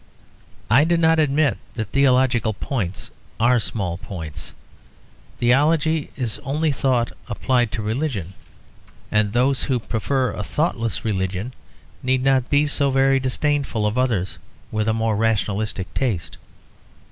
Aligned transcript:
I 0.67 0.83
do 0.83 0.97
not 0.97 1.19
admit 1.19 1.59
that 1.75 1.89
theological 1.89 2.55
points 2.55 3.11
are 3.39 3.59
small 3.59 3.99
points. 3.99 4.51
Theology 5.37 6.09
is 6.15 6.39
only 6.39 6.71
thought 6.71 7.11
applied 7.27 7.71
to 7.73 7.83
religion; 7.83 8.33
and 9.11 9.31
those 9.31 9.61
who 9.65 9.77
prefer 9.77 10.31
a 10.33 10.41
thoughtless 10.43 11.05
religion 11.05 11.53
need 12.01 12.23
not 12.23 12.49
be 12.49 12.65
so 12.65 12.89
very 12.89 13.19
disdainful 13.19 13.85
of 13.85 13.95
others 13.95 14.39
with 14.71 14.87
a 14.87 14.93
more 14.95 15.15
rationalistic 15.15 15.93
taste. 15.93 16.37